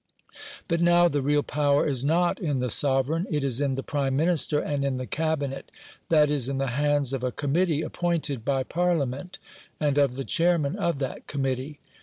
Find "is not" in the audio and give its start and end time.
1.87-2.39